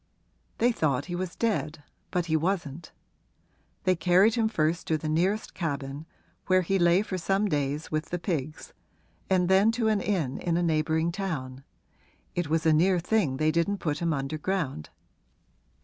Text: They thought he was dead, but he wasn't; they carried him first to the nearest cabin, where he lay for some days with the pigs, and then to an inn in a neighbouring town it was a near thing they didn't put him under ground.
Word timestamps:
They 0.57 0.71
thought 0.71 1.05
he 1.05 1.15
was 1.15 1.35
dead, 1.35 1.83
but 2.09 2.25
he 2.25 2.35
wasn't; 2.35 2.91
they 3.83 3.95
carried 3.95 4.33
him 4.33 4.49
first 4.49 4.87
to 4.87 4.97
the 4.97 5.07
nearest 5.07 5.53
cabin, 5.53 6.07
where 6.47 6.63
he 6.63 6.79
lay 6.79 7.03
for 7.03 7.19
some 7.19 7.47
days 7.47 7.91
with 7.91 8.05
the 8.05 8.17
pigs, 8.17 8.73
and 9.29 9.47
then 9.47 9.71
to 9.73 9.89
an 9.89 10.01
inn 10.01 10.39
in 10.39 10.57
a 10.57 10.63
neighbouring 10.63 11.11
town 11.11 11.63
it 12.33 12.49
was 12.49 12.65
a 12.65 12.73
near 12.73 12.97
thing 12.97 13.37
they 13.37 13.51
didn't 13.51 13.77
put 13.77 13.99
him 13.99 14.11
under 14.11 14.39
ground. 14.39 14.89